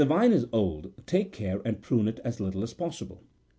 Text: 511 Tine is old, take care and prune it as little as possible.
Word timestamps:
511 0.03 0.19
Tine 0.19 0.35
is 0.35 0.49
old, 0.51 0.93
take 1.05 1.31
care 1.31 1.61
and 1.63 1.79
prune 1.83 2.07
it 2.07 2.19
as 2.25 2.39
little 2.39 2.63
as 2.63 2.73
possible. 2.73 3.21